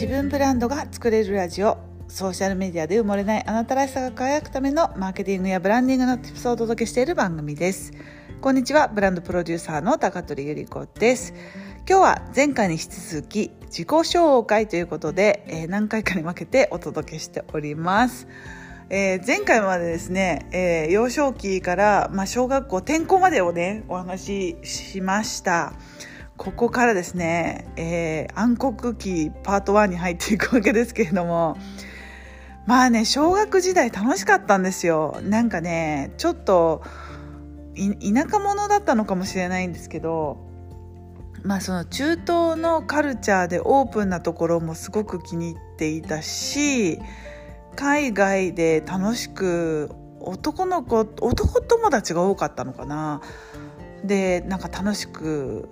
[0.00, 1.76] 自分ブランドが作れるラジオ。
[2.06, 7.90] ソーシャルメディアで埋もれないあなたらしさが輝くためのマーケティングやブランディングの tips をお届けしている番組です。
[8.40, 8.86] こんにちは。
[8.86, 11.34] ブランドプロデューサーの高取ゆり子です。
[11.78, 18.28] 今日は前回に引き続き自己紹介ということで、えー、何回かに分けてお届けしております。
[18.90, 25.72] えー、前回までですね、えー、幼少期から、まあ、小学校転校までをねお話ししました。
[26.38, 31.58] ここからですね、えー、暗黒期パート1に入っていくわけですけれども
[32.66, 35.18] まあね小学時代楽しかったんですよ。
[35.22, 36.82] なんかねちょっと
[37.74, 40.38] 田舎者だったのかもしれないんですけど
[41.42, 46.98] まあその中東のカルチャーでオープンなところもすごく気に入っていたし
[47.74, 53.22] 海外で楽しく男の子男友達が多かったのかな。
[54.04, 55.68] でなんか楽しく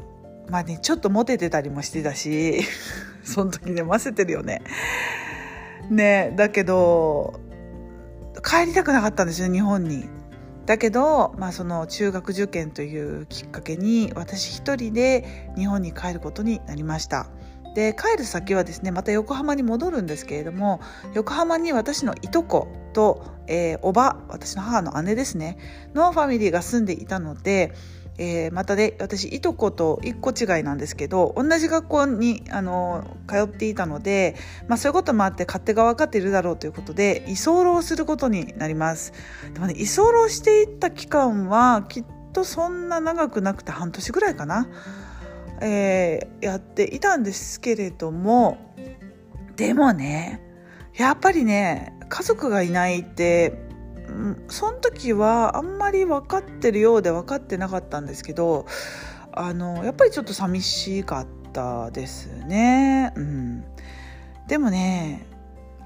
[0.49, 2.61] まあねちょっとモテてたりもしてたし
[3.25, 4.63] その時ねませてるよね。
[5.91, 7.41] ねだけど
[8.45, 10.09] 帰りたくなかったんですよ日本に。
[10.67, 17.29] だけど、まあ、その中学受験というきっかけに私一人で日本に帰ることになりました。
[17.77, 20.81] で帰る先はですねまた横浜に戻るんですけれども
[21.15, 25.59] 横浜に私のいとことえー、おば私の母の姉ですね
[25.95, 27.73] のファミリーが住んでいたので、
[28.19, 34.37] えー、またで私いとこと1個違いなんですけど同じ学校にあの通っていたので、
[34.69, 39.13] まあ、そういうこともあって勝手が分かっているだろうということで居候することになります。
[39.53, 44.69] でもね居候していった期間はきっとそんな長くなくて半年ぐらいかな、
[45.61, 48.59] えー、やっていたんですけれども
[49.57, 50.43] でもね
[50.95, 53.66] やっぱりね家族がいないって
[54.49, 58.67] その時はあんまり分かってるようで分かってなかったんですけど
[59.33, 63.13] あのやっぱりちょっと寂しかったですね。
[63.17, 63.65] うん、
[64.49, 65.27] でもね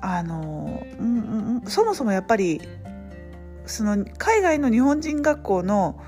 [0.00, 2.60] あの、うん、そもそもやっぱり
[3.66, 6.00] その海外の日本人学校の、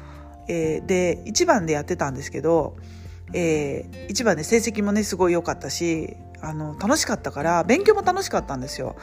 [0.48, 2.76] えー、で1番でやってたんですけど、
[3.32, 8.96] えー、1番で成績もねすごい良かったしあの楽しかったから勉強も楽しかったんですよ。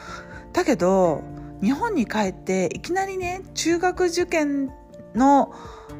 [0.52, 1.22] だけど
[1.62, 4.70] 日本に帰っていきなりね中学受験
[5.14, 5.52] の、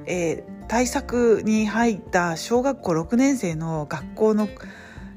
[0.06, 4.48] えー、対策に入った小学校6年生の学校の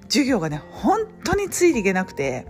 [0.03, 2.45] 授業がね本当についていけなくて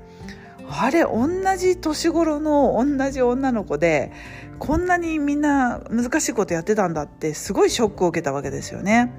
[0.70, 4.12] あれ同じ年頃の同じ女の子で
[4.60, 9.12] こんなにみんな難しいことやってたんだってすごいショックを受けたわけですよね。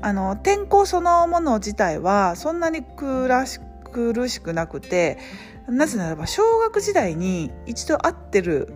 [0.00, 2.84] あの転校そのもの自体はそんなに
[3.88, 5.18] 苦しくなくて
[5.68, 8.72] なぜならば小学時代に一度会ってる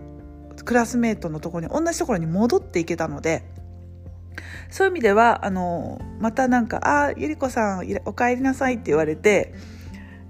[0.65, 3.43] クラスメートのところに同じところに戻っていけたので
[4.69, 9.53] そういう意味ではあのまたなんか「あゆり子さんお帰りなさい」って言われて、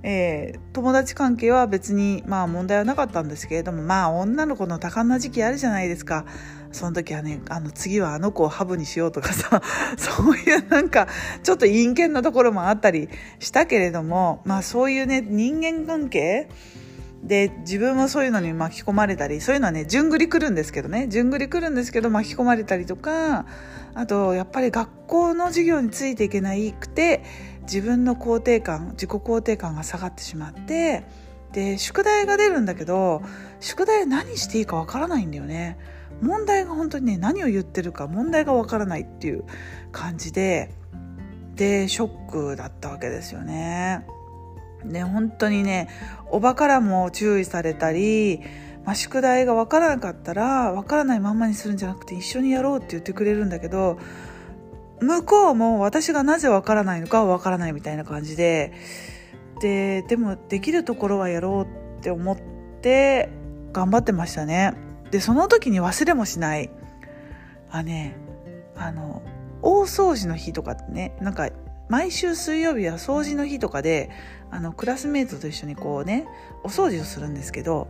[0.03, 6.25] えー、友達関係は別にまあ問題はなかったんですけれどもまあ女の子の多感な時期あるじゃないですか。
[6.73, 9.61] その時はねあの次はあの子をハブにしようとかさ
[9.97, 11.07] そういうなんか
[11.43, 16.49] ちょっと陰険なところもあったりしたけれどもまあそういうね人間関係
[17.23, 23.45] で自分もそういうのに巻き込まれたりそういうのはね順繰り来るんですけどね順繰り来るんですけど巻き込まれたりとか
[23.93, 27.23] あとやっぱり学校の授業についていけないくて
[27.61, 31.03] 自分の肯定感自己肯定感が下がってしまって
[31.53, 33.21] で宿題が出るんだけど
[33.59, 35.77] 宿題何していいかわからないんだよね。
[36.23, 39.43] 問題が本当にね何を言ってるか問題がわからないっていう
[39.91, 40.73] 感じで
[41.55, 44.05] でショックだったわけですよね。
[44.85, 45.87] ね本当にね
[46.31, 48.41] おばからも注意されたり、
[48.85, 53.97] まあ、宿題がわからなかったらわからないまんまにするんじゃなくて一緒にやろうって言ってくれるんだけど
[54.99, 58.73] 向こうも私がなぜわからないのかはわからないみたいな感じで
[59.61, 62.37] ででもできるところはやろうって思っ
[62.81, 63.29] て
[63.71, 64.92] 頑張ってましたね。
[65.13, 66.71] でその時に忘れもしない
[67.69, 68.15] あね
[68.75, 69.21] あの
[69.61, 71.51] 大掃除の日とかってねなんか
[71.87, 74.09] 毎週水曜日は掃除の日とかで
[74.49, 76.25] あのクラスメートと一緒にこうね
[76.63, 77.89] お掃除をするんですけど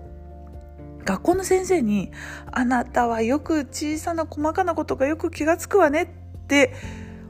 [1.05, 2.11] 学校の先生に
[2.51, 6.07] 「あなたはよく小さな細かなことがよく気が付くわね」っ
[6.47, 6.73] て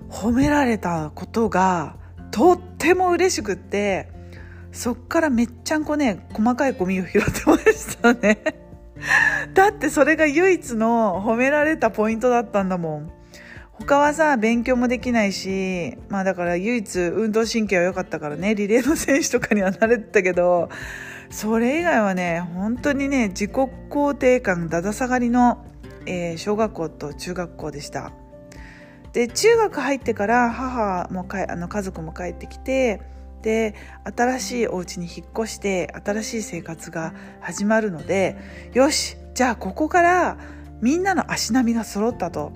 [0.10, 1.98] 褒められたことが
[2.31, 4.10] とっても嬉しくって
[4.72, 8.62] そっからめっちゃんこね細かいゴミを拾ってましたね。
[9.54, 13.12] だってそれが唯一の褒められたポイントだったんだもん。
[13.74, 20.69] 他はさ、勉強もできないし、まあだから唯一運動神経は良かったからね、リレーの選手とかにはなれてたけど、
[21.30, 25.66] それ以外はね、本当にね、自己肯定感だだ下がりの、
[26.06, 28.12] えー、小学校と中学校でした。
[29.12, 33.01] で、中学入ってから母もかあの家族も帰ってきて、
[33.42, 33.75] で
[34.16, 38.38] 新しいお家に引っ越して新しい生活が始まるので
[38.74, 40.38] よしじゃあここから
[40.81, 42.51] みんなの足並みが揃ったと。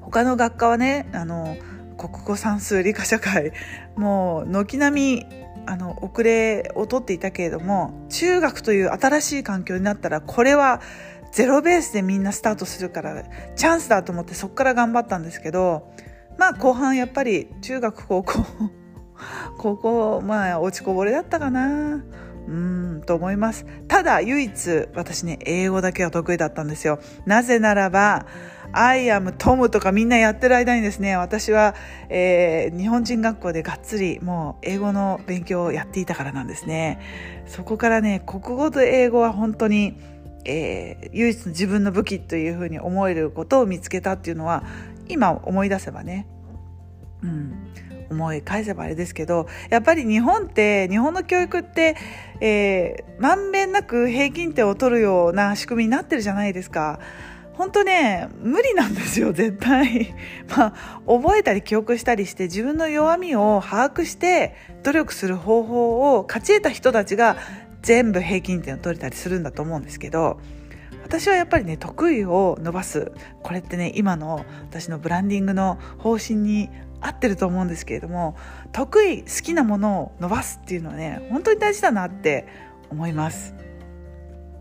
[0.00, 1.56] 他の学科はねあの
[1.98, 3.52] 国語算数理科社会
[3.94, 5.26] もう軒並み
[5.66, 10.80] あの遅れを取っていたけれども中学という新しい環境になったらこれは
[11.30, 13.22] ゼロベースでみんなスタートするから
[13.54, 15.92] チャンスだと思ってそこから頑張ったんですけど
[16.38, 18.32] まあ後半やっぱり中学高校
[19.58, 22.02] 高校まあ落ちこぼれだったかな。
[22.48, 23.66] うんと思います。
[23.88, 26.98] ただ唯一私ね英語だけは得意だったんですよ。
[27.26, 28.24] なぜならば
[28.72, 31.74] I am Tom とかみんなやってる間にですね私は、
[32.08, 37.00] えー、日本人学校でがっつりもう英語の勉強をやっていたからなんですね。
[37.46, 39.96] そこからね国語と英語は本当に
[40.44, 44.64] えー、唯一の自分の武器というふうに思えることを見つけたっていうのは
[45.08, 46.26] 今思い出せばね、
[47.22, 47.52] うん、
[48.10, 51.96] 思い返せばあれですけどやっぱり日本って日本の教育って、
[52.40, 57.00] えー、まんべんなく平均点を取るような仕組みになってるじゃないですか。
[57.58, 60.14] 本当ね無理なんですよ絶対
[60.56, 67.36] まあ覚えたり記憶したりして自分の弱みを把握して努力する方法を勝ち得た人たちが
[67.82, 70.38] 全部平均点を取れたりするんだと思うんですけど
[71.02, 73.10] 私はやっぱりね得意を伸ばす
[73.42, 78.36] これってね今の私のブランディングの方針に合ってると思うんですけれども
[78.72, 82.46] 得意好きなものを伸ばすっていうのはね本当に大事だなって
[82.90, 83.54] 思います。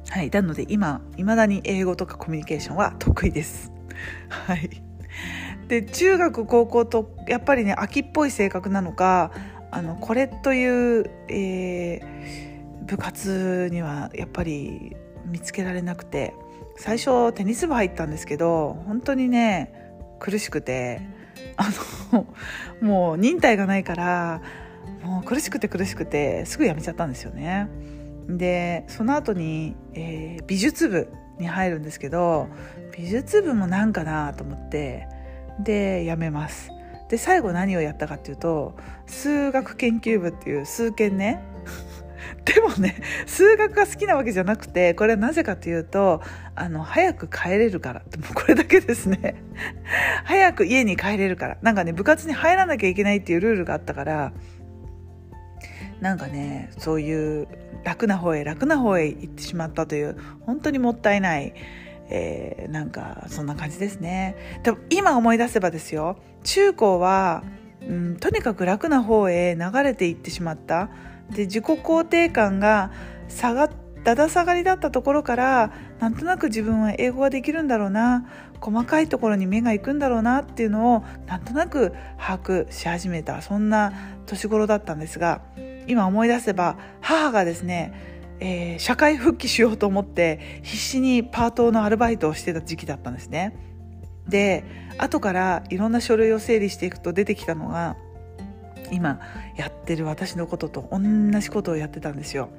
[0.10, 3.72] はい、なので今いまだに英語とかコミュニケーションは得意です。
[4.30, 4.70] はい、
[5.68, 9.32] で中学高校とやっぱりね秋っぽい性格なのか
[9.72, 12.48] あのこれという、えー
[12.88, 14.96] 部活にはやっぱり
[15.26, 16.34] 見つけられなくて
[16.78, 19.74] 最初テニス部入ったんですけど本当にね
[20.20, 21.02] 苦しくて
[21.58, 21.70] あ
[22.14, 22.26] の
[22.82, 24.42] もう忍耐がないから
[25.04, 27.70] もう苦しくて苦しくてすぐ辞めちゃったんですよね。
[28.30, 31.10] でその後に、えー、美術部
[31.40, 32.48] に入るんですけど
[32.96, 35.08] 美術部もなんかなと思って
[35.60, 36.72] で辞めます。
[37.10, 38.76] で最後何をやったかっていうと
[39.06, 41.42] 数学研究部っていう数研ね
[42.46, 46.22] でもね数学が好きなわけじゃなくてこれはなぜかというと
[46.56, 48.00] あの早く帰れるから。
[48.00, 49.36] もうこれだけですね。
[50.24, 51.58] 早く家に帰れるから。
[51.62, 54.34] なんかね部活に入らなきゃいけないっていうルールがあったから
[56.02, 57.48] なんかねそういう
[57.84, 61.54] 楽な方へ楽な方へ行ってしまったという本当にもったいない、
[62.10, 64.36] えー、なんかそんな感じですね。
[64.64, 66.18] でも今思い出せばですよ。
[66.44, 67.44] 中高は、
[67.82, 70.90] うん、とにかく楽な方へ流れていってしまった。
[71.32, 72.92] で自己肯定感が
[73.28, 73.70] 下が
[74.04, 78.26] だだ下がりだったところからなんとなく自分は英語ができるんだろうな
[78.62, 83.94] 細かいところに目が行くんだろうなっていうのをなんとなく把握し始めたそんな
[84.26, 85.42] 年頃だったんですが
[85.88, 87.94] 今思い出せば母がですね、
[88.40, 93.56] えー、社会復帰しようと思って必死にパートのアルバイトをしてた時期だったんですね。
[94.28, 94.66] で
[94.98, 97.96] 後からいろんな書類を整理していくと出てきたのが
[98.92, 99.20] 今
[99.58, 101.00] やってる私のことと同
[101.40, 102.50] じことをやってたんですよ。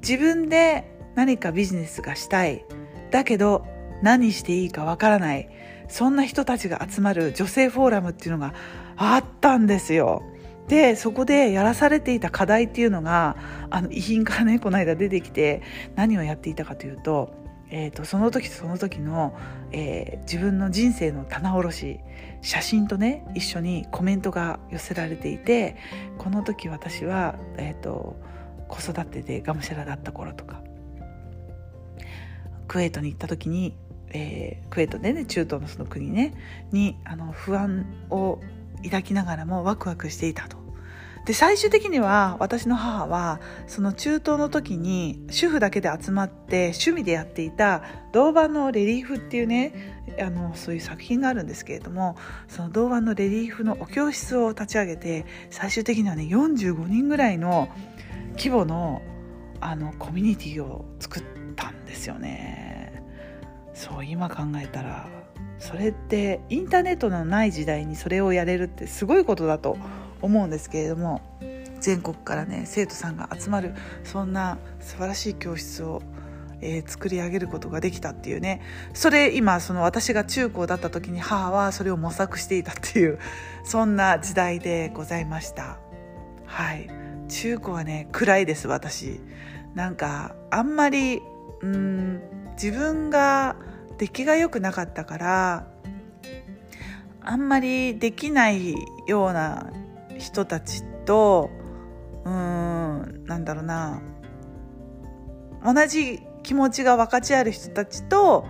[0.00, 2.64] 自分で何かビジネスがしたい。
[3.10, 3.66] だけど
[4.02, 5.48] 何していいかわからない。
[5.88, 8.54] そんな人たちが集まる女性フォーラムっていうのが
[8.96, 10.22] あったんですよ。
[10.68, 13.36] で、そこでやらされていた課題っていうのが、
[13.70, 15.62] あの遺品からね、この間出てきて、
[15.96, 17.32] 何をやっていたかというと、
[17.70, 19.36] えーと、その時その時の、
[19.72, 22.00] えー、自分の人生の棚卸し
[22.40, 25.76] 写真とね一緒にコメントが寄せられていて
[26.16, 28.16] この時私は、えーと、
[28.68, 30.62] 子育てでがむしゃらだった頃とか
[32.66, 33.74] クウェートに行った時に、
[34.10, 36.34] えー、クウェートでね中東のその国ね
[36.72, 38.40] にあの不安を
[38.84, 40.57] 抱きながらもワクワクしていたと。
[41.24, 47.82] で最終的には私の母はその中東の時に主婦だけで集まって趣味でやっていた
[48.12, 52.16] 銅板のレリーフっていうねあのそういう作品があるんですけれども
[52.48, 57.68] その銅板のレリーフのお教室を立ち上げて最終的にはね45人ぐらいの
[58.32, 59.02] 規模の
[59.60, 61.22] あのコミュニティを作っ
[61.56, 63.02] たんですよね。
[63.74, 65.08] そう今考えたら
[65.58, 69.76] それってインターネットのない時代にそれをやれるってすごいことだと
[70.22, 71.20] 思うんですけれども
[71.80, 76.02] 全国からね生徒さんが集まるそんな素晴らしい教室を、
[76.60, 78.62] えー、作り上げることができたっていうね
[78.94, 83.18] それ今その私が中高だった時に母はそれを模索していたっていう
[83.64, 85.78] そんな時代でございました。
[86.46, 86.88] はい。
[87.28, 89.20] 中高はね暗いです私。
[89.74, 91.22] なんかあんまり
[91.60, 92.22] うん
[92.52, 93.56] 自分が
[93.98, 95.66] 出来が良くなかったから
[97.20, 98.74] あんまりできない
[99.06, 99.70] ような
[100.18, 101.50] 人たちと
[102.24, 104.02] うーんなんだろうな。
[105.64, 108.46] 同じ気持ちが分かち合える人たちと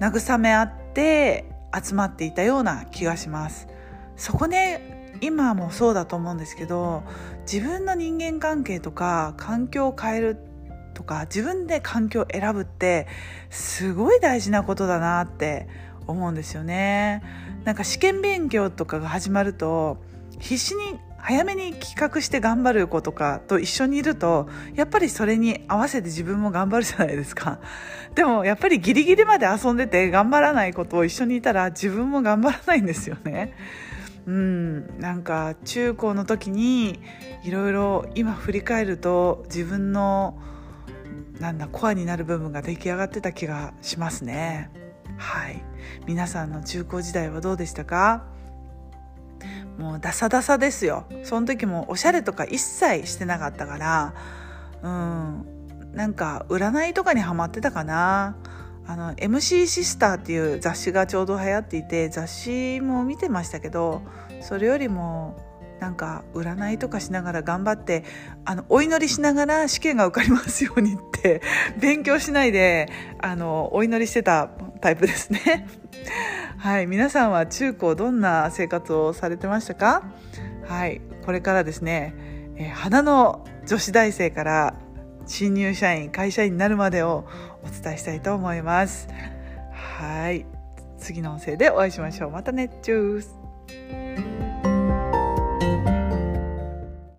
[0.00, 3.68] 慰め合って集まっていたような気がします。
[4.16, 7.02] そこね今もそうだと思うんですけど
[7.50, 10.36] 自分の人間関係とか環境を変える
[10.94, 13.06] とか自分で環境を選ぶって
[13.50, 15.68] すごい大事なことだなって
[16.06, 17.22] 思うんですよね。
[17.64, 19.98] なんか試験勉強とかが始まると
[20.38, 27.60] 必死に早めに企画して頑張る子とかと一緒にいるとやっぱりそれに合わせて自分も頑張るじゃないですか。
[28.14, 33.54] でもやっぱりギリギリまで遊んでて頑張らない子とを一緒にいたら自分も頑張らないんですよね。
[34.26, 37.00] うんなんか中高の時に
[37.42, 40.38] いろいろ今振り返ると自分の
[41.40, 44.70] なんだコアになる部分が出来上がってた気がしますね。
[45.16, 45.62] はい。
[46.06, 48.33] 皆さんの中高時代はどうでしたか？
[49.78, 51.06] もうダサダサですよ。
[51.24, 54.14] その時もおしゃれとか一切してなかったから。
[54.82, 55.46] うん。
[55.92, 58.36] なんか占いとかにハマってたかな。
[58.86, 64.02] あの MC シスターっていう雑誌がちょうど流行っていて雑誌も見てましたけど
[64.42, 65.38] それよりも
[65.80, 68.04] なんか占いとかしながら頑張って
[68.44, 71.42] あのお祈りしながら試験が受かりますようにって
[71.80, 72.88] 勉強しないで
[73.20, 74.50] あのお祈りしてた
[74.84, 75.66] タイプですね。
[76.58, 76.86] はい。
[76.86, 80.02] 皆さんは中高どんな生活をされてましたか？
[80.66, 81.00] はい。
[81.24, 82.14] これからですね、
[82.56, 84.74] えー、花の女子大生から
[85.26, 87.24] 新入社員会社員になるまでを
[87.62, 89.08] お伝えしたいと思います。
[89.72, 90.44] はい。
[90.98, 92.30] 次の音声でお会いしましょう。
[92.30, 92.68] またね。
[92.82, 94.23] チュース。